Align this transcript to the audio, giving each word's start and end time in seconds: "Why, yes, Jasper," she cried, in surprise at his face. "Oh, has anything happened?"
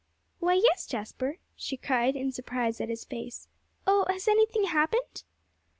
"Why, 0.39 0.55
yes, 0.55 0.87
Jasper," 0.87 1.37
she 1.55 1.77
cried, 1.77 2.15
in 2.15 2.31
surprise 2.31 2.81
at 2.81 2.89
his 2.89 3.05
face. 3.05 3.47
"Oh, 3.85 4.03
has 4.09 4.27
anything 4.27 4.63
happened?" 4.63 5.23